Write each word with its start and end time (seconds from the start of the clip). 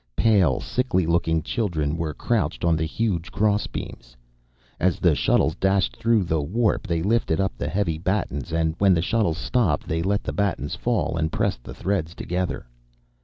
Pale, 0.17 0.61
sickly 0.61 1.05
looking 1.05 1.43
children 1.43 1.95
were 1.95 2.15
crouched 2.15 2.65
on 2.65 2.75
the 2.75 2.85
huge 2.85 3.31
crossbeams. 3.31 4.17
As 4.79 4.97
the 4.97 5.13
shuttles 5.13 5.53
dashed 5.53 5.95
through 5.95 6.23
the 6.23 6.41
warp 6.41 6.87
they 6.87 7.03
lifted 7.03 7.39
up 7.39 7.55
the 7.55 7.69
heavy 7.69 7.99
battens, 7.99 8.51
and 8.51 8.73
when 8.79 8.95
the 8.95 9.03
shuttles 9.03 9.37
stopped 9.37 9.87
they 9.87 10.01
let 10.01 10.23
the 10.23 10.33
battens 10.33 10.73
fall 10.73 11.17
and 11.17 11.31
pressed 11.31 11.63
the 11.63 11.75
threads 11.75 12.15
together. 12.15 12.65